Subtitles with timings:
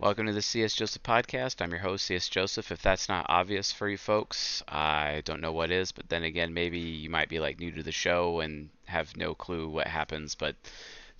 [0.00, 1.60] Welcome to the CS Joseph podcast.
[1.60, 2.70] I'm your host, CS Joseph.
[2.70, 6.54] If that's not obvious for you folks, I don't know what is, but then again,
[6.54, 10.36] maybe you might be like new to the show and have no clue what happens,
[10.36, 10.54] but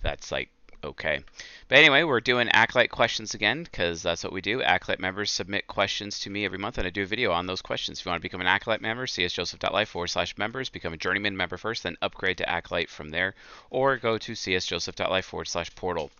[0.01, 0.47] that's like
[0.81, 1.19] okay.
[1.67, 4.63] But anyway, we're doing Acolyte questions again because that's what we do.
[4.63, 7.61] Acolyte members submit questions to me every month, and I do a video on those
[7.61, 7.99] questions.
[7.99, 11.35] If you want to become an Acolyte member, csjoseph.life forward slash members, become a Journeyman
[11.35, 13.35] member first, then upgrade to Acolyte from there,
[13.69, 16.11] or go to csjoseph.life forward slash portal.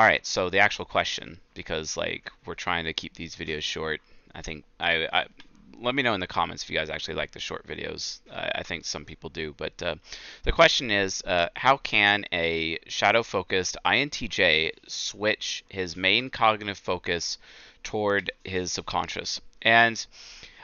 [0.00, 4.00] All right, so the actual question, because like we're trying to keep these videos short.
[4.34, 5.26] I think I, I
[5.78, 8.20] let me know in the comments if you guys actually like the short videos.
[8.30, 9.96] Uh, I think some people do, but uh,
[10.44, 17.36] the question is, uh, how can a shadow-focused INTJ switch his main cognitive focus
[17.82, 19.38] toward his subconscious?
[19.60, 20.06] And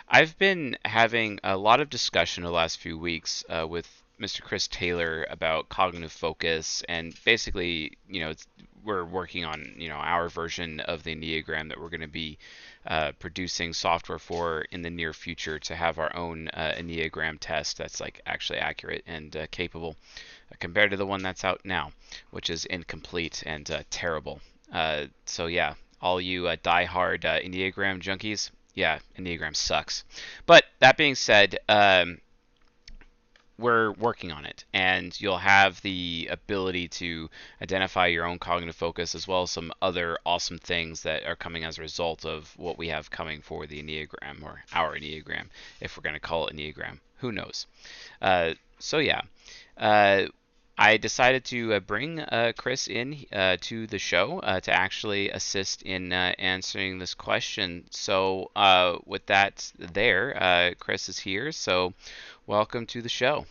[0.08, 3.86] I've been having a lot of discussion the last few weeks uh, with
[4.18, 4.40] Mr.
[4.40, 8.32] Chris Taylor about cognitive focus, and basically, you know,
[8.86, 12.38] we're working on you know our version of the Enneagram that we're going to be
[12.86, 17.76] uh, producing software for in the near future to have our own uh, Enneagram test
[17.76, 19.96] that's like actually accurate and uh, capable
[20.52, 21.90] uh, compared to the one that's out now,
[22.30, 24.40] which is incomplete and uh, terrible.
[24.72, 30.04] Uh, so yeah, all you die-hard Enneagram junkies, yeah, Enneagram sucks.
[30.46, 31.58] But that being said.
[31.68, 32.18] Um,
[33.58, 37.28] we're working on it and you'll have the ability to
[37.62, 41.64] identify your own cognitive focus as well as some other awesome things that are coming
[41.64, 45.46] as a result of what we have coming for the enneagram or our enneagram
[45.80, 47.66] if we're going to call it enneagram who knows
[48.20, 49.22] uh, so yeah
[49.78, 50.26] uh,
[50.78, 55.30] I decided to uh, bring uh, Chris in uh, to the show uh, to actually
[55.30, 57.86] assist in uh, answering this question.
[57.90, 61.50] So, uh, with that, there, Chris is here.
[61.52, 61.94] So,
[62.46, 63.46] welcome to the show.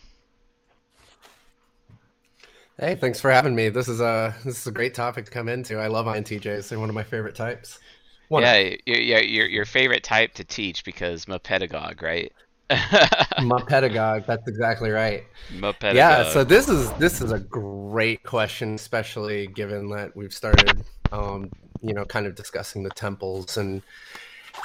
[2.79, 3.69] Hey, thanks for having me.
[3.69, 5.77] This is a this is a great topic to come into.
[5.77, 7.79] I love INTJs; they're one of my favorite types.
[8.27, 12.33] One yeah, your, your your favorite type to teach because a pedagogue, right?
[12.69, 14.23] my pedagogue.
[14.25, 15.23] That's exactly right.
[15.53, 15.95] My pedagogue.
[15.95, 16.29] Yeah.
[16.29, 21.51] So this is this is a great question, especially given that we've started, um,
[21.81, 23.83] you know, kind of discussing the temples and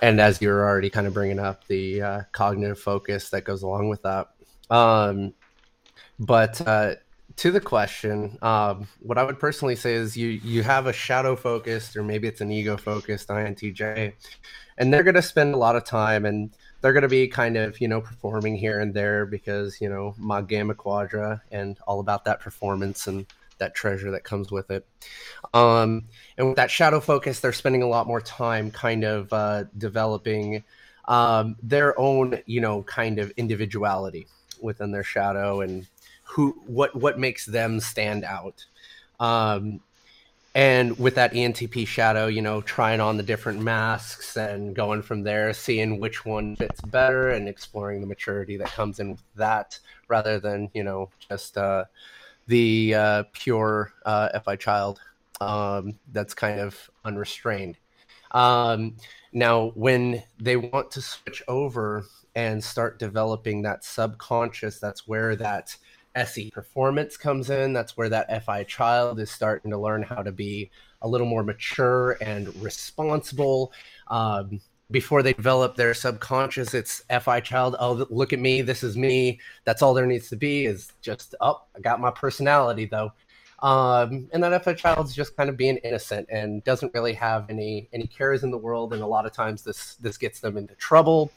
[0.02, 3.88] and as you're already kind of bringing up the uh, cognitive focus that goes along
[3.88, 4.28] with that.
[4.70, 5.34] Um,
[6.18, 6.94] but uh,
[7.36, 11.36] to the question, um, what I would personally say is you you have a shadow
[11.36, 14.12] focused or maybe it's an ego focused INTJ,
[14.78, 16.50] and they're going to spend a lot of time and
[16.80, 20.14] they're going to be kind of you know performing here and there because you know
[20.18, 23.26] my gamma quadra and all about that performance and
[23.60, 24.86] that treasure that comes with it.
[25.54, 26.04] Um,
[26.36, 30.64] and with that shadow focus, they're spending a lot more time kind of uh, developing
[31.06, 34.26] um, their own you know kind of individuality
[34.60, 35.86] within their shadow and
[36.24, 38.64] who what what makes them stand out.
[39.18, 39.80] Um,
[40.54, 45.22] and with that ENTP shadow, you know, trying on the different masks and going from
[45.22, 49.78] there, seeing which one fits better and exploring the maturity that comes in with that
[50.08, 51.84] rather than, you know, just uh,
[52.50, 55.00] the uh, pure uh, FI child
[55.40, 57.78] um, that's kind of unrestrained.
[58.32, 58.96] Um,
[59.32, 65.76] now, when they want to switch over and start developing that subconscious, that's where that
[66.16, 67.72] SE performance comes in.
[67.72, 70.70] That's where that FI child is starting to learn how to be
[71.02, 73.72] a little more mature and responsible.
[74.08, 77.76] Um, before they develop their subconscious, it's FI child.
[77.78, 78.62] Oh, look at me.
[78.62, 79.40] This is me.
[79.64, 83.12] That's all there needs to be is just, oh, I got my personality though.
[83.60, 87.88] Um, and that FI child's just kind of being innocent and doesn't really have any
[87.92, 88.94] any cares in the world.
[88.94, 91.30] And a lot of times this this gets them into trouble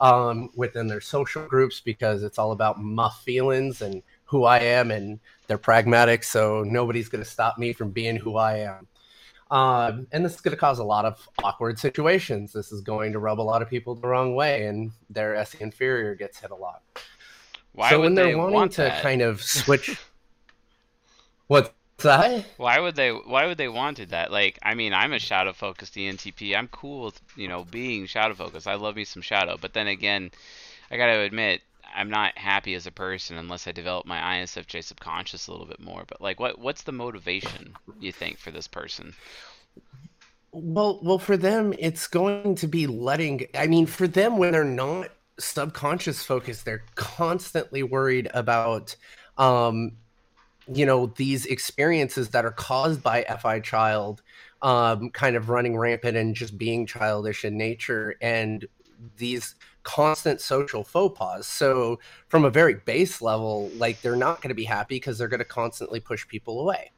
[0.00, 4.90] um, within their social groups because it's all about my feelings and who I am,
[4.90, 8.86] and they're pragmatic, so nobody's going to stop me from being who I am.
[9.50, 12.52] Um, and this is going to cause a lot of awkward situations.
[12.52, 15.58] This is going to rub a lot of people the wrong way, and their SE
[15.60, 16.82] inferior gets hit a lot.
[17.72, 19.02] Why so when they're they wanting to that?
[19.02, 19.98] kind of switch,
[21.48, 22.44] what's that?
[22.58, 23.10] Why would they?
[23.10, 24.30] Why would they wanted that?
[24.30, 26.56] Like, I mean, I'm a shadow focused ENTP.
[26.56, 28.68] I'm cool with you know being shadow focused.
[28.68, 30.30] I love me some shadow, but then again,
[30.90, 31.62] I got to admit,
[31.94, 35.80] I'm not happy as a person unless I develop my ISFJ subconscious a little bit
[35.80, 36.04] more.
[36.06, 39.14] But like, what what's the motivation you think for this person?
[40.52, 43.46] Well, well, for them, it's going to be letting.
[43.54, 48.96] I mean, for them, when they're not subconscious focused, they're constantly worried about,
[49.38, 49.92] um,
[50.72, 54.22] you know, these experiences that are caused by FI child,
[54.60, 58.66] um, kind of running rampant and just being childish in nature, and
[59.16, 61.46] these constant social faux pas.
[61.46, 61.98] So
[62.28, 65.38] from a very base level, like they're not going to be happy because they're going
[65.38, 66.92] to constantly push people away.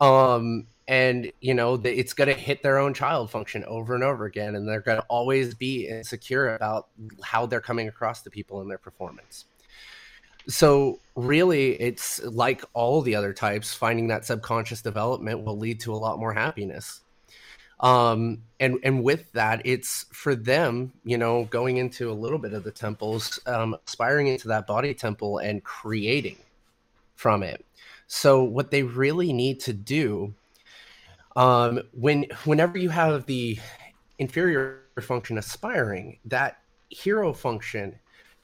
[0.00, 4.26] Um, and you know it's going to hit their own child function over and over
[4.26, 6.88] again and they're going to always be insecure about
[7.22, 9.46] how they're coming across to people in their performance
[10.46, 15.92] so really it's like all the other types finding that subconscious development will lead to
[15.92, 17.00] a lot more happiness
[17.80, 22.52] um and and with that it's for them you know going into a little bit
[22.52, 26.36] of the temples um aspiring into that body temple and creating
[27.16, 27.64] from it
[28.06, 30.32] so what they really need to do
[31.36, 33.58] um, when whenever you have the
[34.18, 36.58] inferior function aspiring, that
[36.90, 37.98] hero function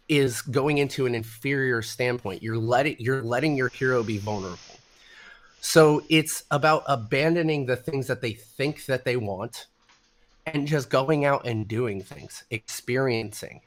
[0.08, 2.42] is going into an inferior standpoint.
[2.42, 4.58] You're letting you're letting your hero be vulnerable.
[5.60, 9.66] So it's about abandoning the things that they think that they want
[10.46, 13.60] and just going out and doing things, experiencing.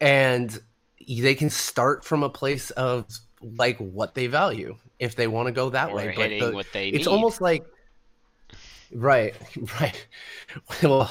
[0.00, 0.58] And
[1.06, 3.06] they can start from a place of
[3.42, 6.14] like what they value if they want to go that or way.
[6.16, 7.12] But the, what they it's need.
[7.12, 7.64] almost like
[8.92, 9.34] Right,
[9.80, 10.06] right.
[10.82, 11.10] Well,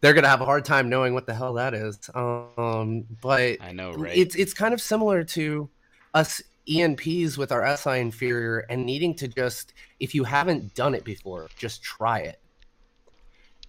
[0.00, 1.98] they're gonna have a hard time knowing what the hell that is.
[2.14, 4.16] Um, but I know, right?
[4.16, 5.68] It's it's kind of similar to
[6.14, 11.04] us ENPs with our SI inferior and needing to just, if you haven't done it
[11.04, 12.40] before, just try it.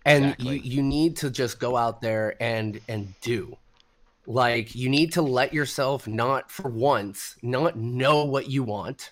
[0.05, 0.59] And exactly.
[0.59, 3.57] you, you need to just go out there and and do.
[4.25, 9.11] Like you need to let yourself not for once not know what you want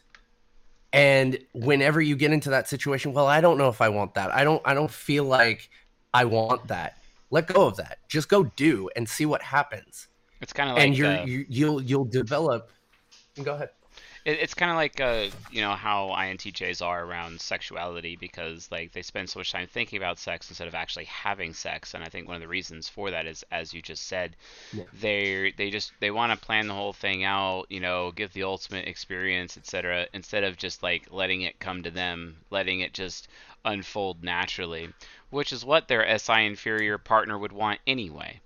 [0.95, 4.33] and whenever you get into that situation well i don't know if i want that
[4.33, 5.69] i don't i don't feel like
[6.13, 6.97] i want that
[7.31, 10.07] let go of that just go do and see what happens
[10.41, 12.71] it's kind of like and you're uh, you, you'll you'll develop
[13.43, 13.69] go ahead
[14.25, 18.91] it, it's kind of like uh, you know how INTJs are around sexuality because like
[18.91, 22.09] they spend so much time thinking about sex instead of actually having sex, and I
[22.09, 24.35] think one of the reasons for that is, as you just said,
[24.73, 24.83] yeah.
[24.99, 28.43] they they just they want to plan the whole thing out, you know, give the
[28.43, 33.27] ultimate experience, etc., instead of just like letting it come to them, letting it just
[33.63, 34.89] unfold naturally,
[35.29, 38.41] which is what their SI inferior partner would want anyway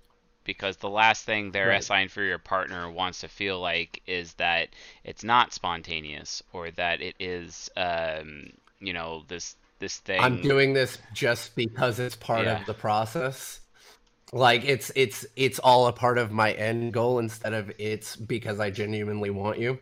[0.50, 1.84] because the last thing their right.
[1.84, 4.70] SI inferior partner wants to feel like is that
[5.04, 8.50] it's not spontaneous or that it is, um,
[8.80, 10.20] you know, this this thing.
[10.20, 12.58] I'm doing this just because it's part yeah.
[12.58, 13.60] of the process.
[14.32, 18.58] Like it's it's it's all a part of my end goal instead of it's because
[18.58, 19.78] I genuinely want you.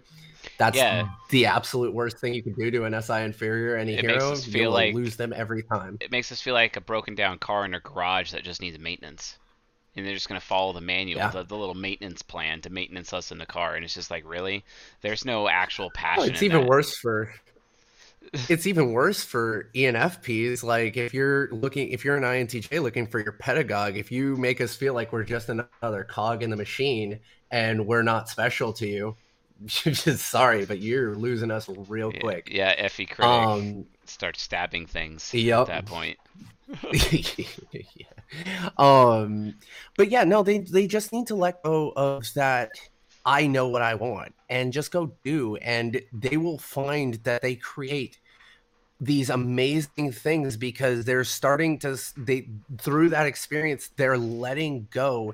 [0.59, 1.09] That's yeah.
[1.31, 4.29] the absolute worst thing you can do to an SI inferior any it hero.
[4.29, 5.97] Makes us feel like lose them every time.
[6.03, 8.79] It makes us feel like a broken down car in a garage that just needs
[8.79, 9.39] maintenance
[9.99, 11.31] and they're just going to follow the manual, yeah.
[11.31, 14.25] the, the, little maintenance plan to maintenance us in the car, and it's just like,
[14.27, 14.65] really,
[15.01, 16.23] there's no actual passion.
[16.23, 16.69] Well, it's even that.
[16.69, 17.33] worse for.
[18.49, 20.63] it's even worse for ENFPs.
[20.63, 24.61] Like if you're looking, if you're an INTJ looking for your pedagogue, if you make
[24.61, 27.21] us feel like we're just another cog in the machine
[27.51, 29.17] and we're not special to you,
[29.61, 32.49] you're just sorry, but you're losing us real quick.
[32.51, 35.61] Yeah, yeah Effie critic um, starts stabbing things yep.
[35.61, 36.19] at that point.
[36.93, 37.47] Yeah.
[38.77, 39.55] Um,
[39.97, 42.73] but yeah, no, they they just need to let go of that.
[43.25, 47.55] I know what I want, and just go do, and they will find that they
[47.55, 48.19] create
[49.01, 52.49] these amazing things because they're starting to they
[52.79, 55.33] through that experience they're letting go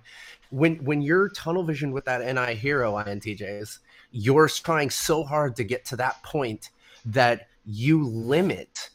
[0.50, 3.78] when when you're tunnel vision with that ni hero intjs
[4.10, 6.70] you're trying so hard to get to that point
[7.06, 8.90] that you limit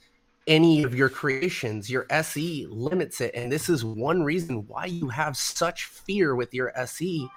[0.48, 1.90] any of your creations.
[1.90, 3.34] Your SE limits it.
[3.36, 7.28] And this is one reason why you have such fear with your SE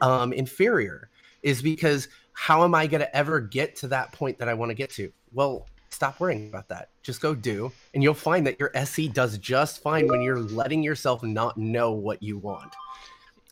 [0.00, 1.08] um, inferior,
[1.42, 4.70] is because how am I going to ever get to that point that I want
[4.70, 5.12] to get to?
[5.32, 6.88] Well, stop worrying about that.
[7.02, 7.72] Just go do.
[7.94, 11.92] And you'll find that your SE does just fine when you're letting yourself not know
[11.92, 12.74] what you want.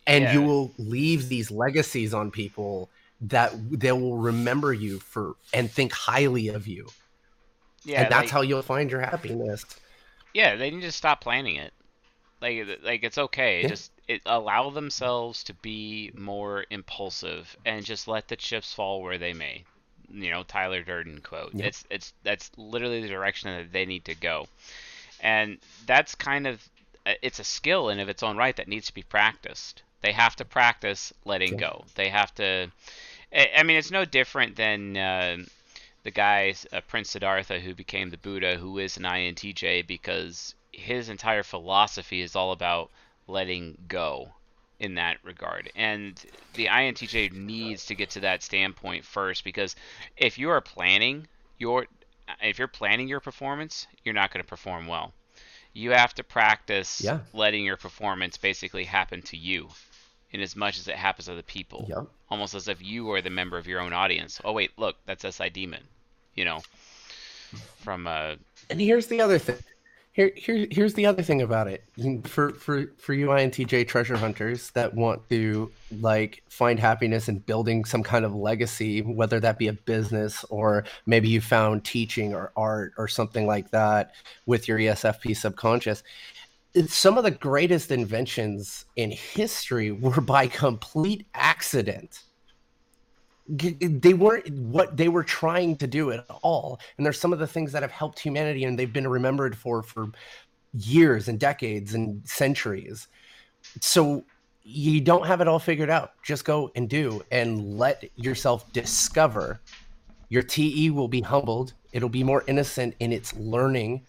[0.06, 0.32] And yeah.
[0.32, 2.90] you will leave these legacies on people
[3.22, 6.88] that they will remember you for and think highly of you
[7.84, 9.64] yeah, and that's like, how you'll find your happiness.
[10.34, 11.72] Yeah, they need to stop planning it.
[12.40, 13.62] Like, like it's okay.
[13.62, 13.68] Yeah.
[13.68, 19.18] Just it, allow themselves to be more impulsive and just let the chips fall where
[19.18, 19.64] they may.
[20.12, 21.54] You know, Tyler Durden quote.
[21.54, 21.66] Yeah.
[21.66, 24.48] It's it's that's literally the direction that they need to go,
[25.20, 26.68] and that's kind of
[27.06, 29.82] uh, it's a skill in of its own right that needs to be practiced.
[30.02, 31.60] They have to practice letting yeah.
[31.60, 31.84] go.
[31.94, 32.70] They have to.
[33.32, 34.96] I mean, it's no different than.
[34.96, 35.36] Uh,
[36.02, 41.08] the guy uh, Prince Siddhartha who became the Buddha, who is an INTJ because his
[41.08, 42.90] entire philosophy is all about
[43.26, 44.32] letting go
[44.78, 45.70] in that regard.
[45.76, 46.22] And
[46.54, 49.76] the INTJ needs to get to that standpoint first because
[50.16, 51.26] if you are planning
[51.58, 51.86] your
[52.40, 55.12] if you're planning your performance, you're not going to perform well.
[55.72, 57.20] You have to practice yeah.
[57.32, 59.68] letting your performance basically happen to you
[60.32, 61.86] in as much as it happens to the people.
[61.88, 62.06] Yep.
[62.30, 64.40] Almost as if you are the member of your own audience.
[64.44, 65.82] Oh wait, look, that's SI Demon.
[66.34, 66.60] You know,
[67.78, 68.36] from uh,
[68.68, 69.56] And here's the other thing.
[70.12, 71.84] Here, here, here's the other thing about it.
[72.24, 75.70] For for for you INTJ treasure hunters that want to
[76.00, 80.84] like find happiness in building some kind of legacy, whether that be a business or
[81.06, 84.12] maybe you found teaching or art or something like that
[84.46, 86.02] with your ESFP subconscious.
[86.86, 92.22] Some of the greatest inventions in history were by complete accident.
[93.48, 96.78] They weren't what they were trying to do at all.
[96.96, 99.82] And there's some of the things that have helped humanity and they've been remembered for
[99.82, 100.10] for
[100.72, 103.08] years and decades and centuries.
[103.80, 104.24] So
[104.62, 106.12] you don't have it all figured out.
[106.22, 109.60] Just go and do and let yourself discover.
[110.28, 111.72] Your te will be humbled.
[111.92, 114.06] It'll be more innocent in its learning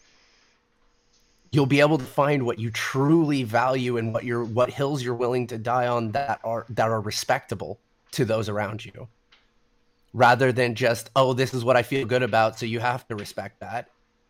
[1.51, 5.13] you'll be able to find what you truly value and what you're what hills you're
[5.13, 7.79] willing to die on that are that are respectable
[8.11, 9.07] to those around you.
[10.13, 13.15] Rather than just oh this is what i feel good about so you have to
[13.15, 13.89] respect that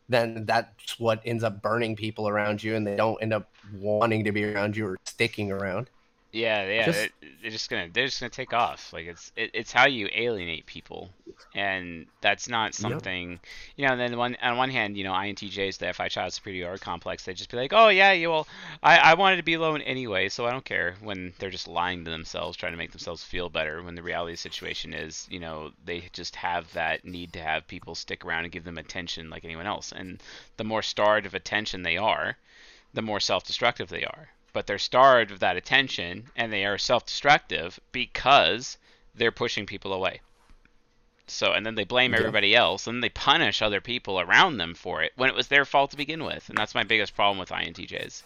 [0.10, 3.50] then that's what ends up burning people around you and they don't end up
[3.80, 5.90] wanting to be around you or sticking around
[6.34, 7.10] yeah, yeah, just,
[7.42, 8.94] they're just gonna they're just gonna take off.
[8.94, 11.10] Like it's it, it's how you alienate people,
[11.54, 13.40] and that's not something yep.
[13.76, 13.92] you know.
[13.92, 17.34] And then one on one hand, you know, INTJs, the FI child superiority complex, they
[17.34, 18.48] just be like, oh yeah, you well,
[18.82, 20.96] I I wanted to be alone anyway, so I don't care.
[21.02, 23.84] When they're just lying to themselves, trying to make themselves feel better.
[23.84, 27.42] When the reality of the situation is, you know, they just have that need to
[27.42, 29.92] have people stick around and give them attention like anyone else.
[29.92, 30.24] And
[30.56, 32.38] the more starved of attention they are,
[32.94, 37.80] the more self-destructive they are but they're starved of that attention and they are self-destructive
[37.92, 38.78] because
[39.16, 40.22] they're pushing people away.
[41.28, 42.20] So and then they blame yeah.
[42.20, 45.66] everybody else and they punish other people around them for it when it was their
[45.66, 46.50] fault to begin with.
[46.50, 48.24] And that's my biggest problem with INTJs.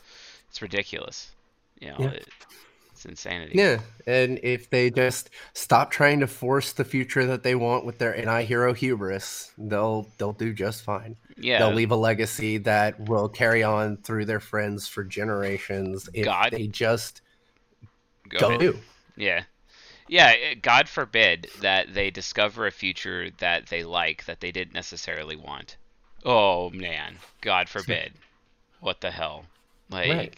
[0.50, 1.32] It's ridiculous.
[1.79, 2.10] You know, yeah.
[2.10, 2.27] it,
[3.05, 3.58] insanity.
[3.58, 7.98] Yeah, and if they just stop trying to force the future that they want with
[7.98, 11.15] their Ni hero hubris, they'll they'll do just fine.
[11.38, 16.25] Yeah, they'll leave a legacy that will carry on through their friends for generations if
[16.25, 16.51] God.
[16.51, 17.22] they just
[18.30, 18.80] go, go do.
[19.15, 19.44] Yeah.
[20.08, 24.74] Yeah, eh, God forbid that they discover a future that they like that they didn't
[24.74, 25.77] necessarily want.
[26.24, 28.13] Oh man, God forbid.
[28.80, 29.46] what the hell?
[29.89, 30.36] Like right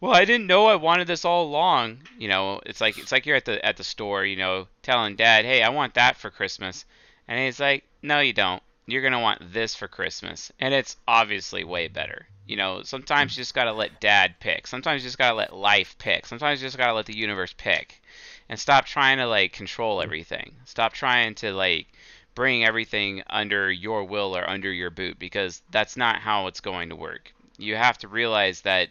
[0.00, 2.02] well, I didn't know I wanted this all along.
[2.18, 5.16] You know, it's like it's like you're at the at the store, you know, telling
[5.16, 6.84] dad, "Hey, I want that for Christmas."
[7.26, 8.62] And he's like, "No, you don't.
[8.88, 12.26] You're going to want this for Christmas." And it's obviously way better.
[12.46, 14.66] You know, sometimes you just got to let dad pick.
[14.66, 16.26] Sometimes you just got to let life pick.
[16.26, 18.02] Sometimes you just got to let the universe pick.
[18.48, 20.56] And stop trying to like control everything.
[20.64, 21.86] Stop trying to like
[22.34, 26.88] bring everything under your will or under your boot because that's not how it's going
[26.88, 28.88] to work you have to realize that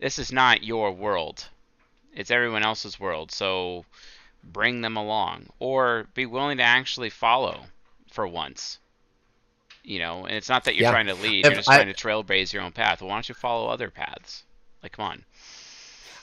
[0.00, 1.48] this is not your world.
[2.12, 3.30] It's everyone else's world.
[3.30, 3.84] So
[4.42, 7.64] bring them along or be willing to actually follow
[8.10, 8.78] for once.
[9.84, 10.90] You know, and it's not that you're yeah.
[10.90, 13.00] trying to lead, you're just I, trying to trailblaze your own path.
[13.00, 14.44] Well, why don't you follow other paths?
[14.82, 15.24] Like, come on.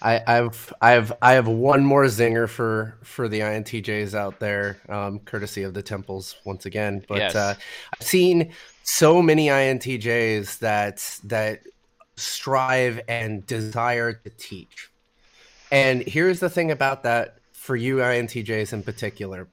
[0.02, 5.20] I, have I've I have one more zinger for for the INTJs out there, um,
[5.20, 7.04] courtesy of the temples once again.
[7.08, 7.36] But yes.
[7.36, 7.56] uh,
[7.94, 11.64] I've seen so many INTJs that that
[12.18, 14.92] strive and desire to teach.
[15.72, 19.48] And here's the thing about that for you INTJs in particular.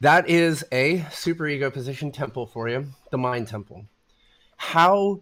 [0.00, 3.86] That is a super ego position temple for you, the mind temple.
[4.56, 5.20] How,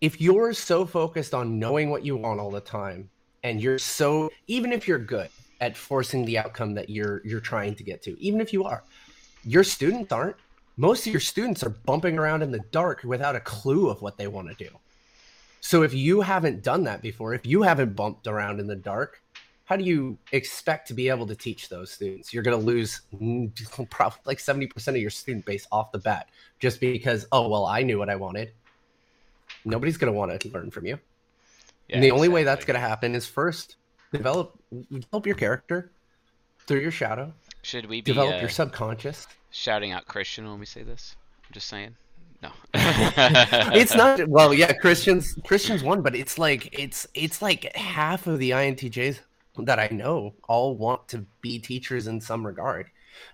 [0.00, 3.10] if you're so focused on knowing what you want all the time,
[3.42, 7.74] and you're so, even if you're good at forcing the outcome that you're you're trying
[7.76, 8.82] to get to, even if you are,
[9.44, 10.36] your students aren't.
[10.76, 14.16] Most of your students are bumping around in the dark without a clue of what
[14.16, 14.70] they want to do.
[15.60, 19.20] So if you haven't done that before, if you haven't bumped around in the dark,
[19.68, 22.32] how do you expect to be able to teach those students?
[22.32, 23.02] You're going to lose
[23.90, 27.82] probably like 70% of your student base off the bat just because, oh, well, I
[27.82, 28.52] knew what I wanted.
[29.66, 30.98] Nobody's going to want to learn from you.
[31.86, 33.76] Yeah, and the only way that's going to happen is first
[34.10, 34.58] develop
[34.90, 35.92] develop your character
[36.66, 37.30] through your shadow.
[37.60, 39.26] Should we be develop uh, your subconscious?
[39.50, 41.14] Shouting out Christian when we say this?
[41.46, 41.94] I'm just saying.
[42.42, 42.50] No.
[42.74, 48.38] it's not well, yeah, Christians Christians won, but it's like it's it's like half of
[48.38, 49.18] the INTJs
[49.64, 52.86] that I know all want to be teachers in some regard.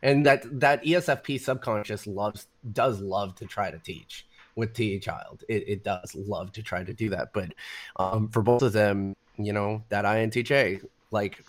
[0.03, 4.27] And that that ESFP subconscious loves does love to try to teach
[4.57, 5.45] with TE child.
[5.49, 7.33] It, it does love to try to do that.
[7.33, 7.55] But
[7.97, 11.45] um, for both of them, you know, that INTJ, like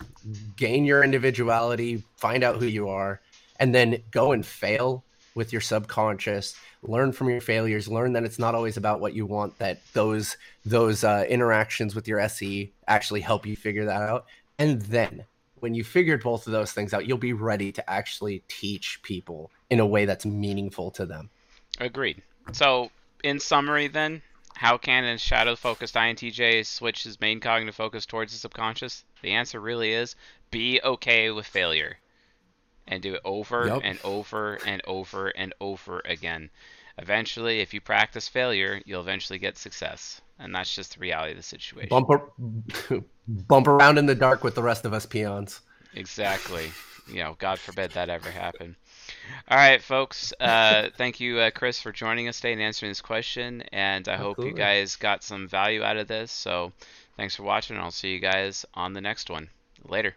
[0.56, 3.20] gain your individuality, find out who you are,
[3.58, 5.04] and then go and fail
[5.34, 9.26] with your subconscious learn from your failures learn that it's not always about what you
[9.26, 14.26] want that those those uh, interactions with your se actually help you figure that out
[14.58, 15.24] and then
[15.60, 19.50] when you figured both of those things out you'll be ready to actually teach people
[19.70, 21.30] in a way that's meaningful to them
[21.80, 22.22] agreed
[22.52, 22.90] so
[23.22, 24.22] in summary, then,
[24.54, 29.04] how can a shadow focused INTJ switch his main cognitive focus towards the subconscious?
[29.22, 30.14] The answer really is
[30.50, 31.98] be okay with failure
[32.86, 33.80] and do it over yep.
[33.82, 36.50] and over and over and over again.
[36.98, 40.20] Eventually, if you practice failure, you'll eventually get success.
[40.38, 41.88] And that's just the reality of the situation.
[41.88, 42.08] Bump,
[43.28, 45.60] bump around in the dark with the rest of us peons.
[45.94, 46.70] Exactly.
[47.08, 48.76] you know, God forbid that ever happen.
[49.48, 50.32] All right, folks.
[50.38, 53.62] Uh, thank you, uh, Chris, for joining us today and answering this question.
[53.72, 54.44] And I Absolutely.
[54.44, 56.30] hope you guys got some value out of this.
[56.30, 56.72] So
[57.16, 59.48] thanks for watching, and I'll see you guys on the next one.
[59.88, 60.14] Later.